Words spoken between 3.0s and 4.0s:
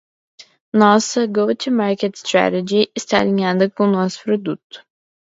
alinhada com